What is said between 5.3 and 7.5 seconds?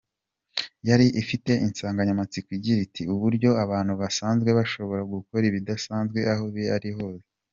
ibidasanzwe aho bari hose.